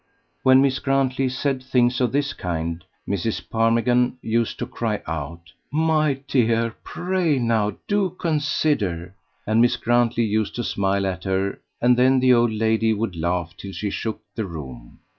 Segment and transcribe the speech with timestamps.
[0.41, 3.47] When Miss Grantley said things of this kind Mrs.
[3.51, 9.13] Parmigan used to cry out, "My dear pray, now do consider."
[9.45, 13.53] And Miss Grantley used to smile at her, and then the old lady would laugh
[13.55, 14.97] till she shook the room.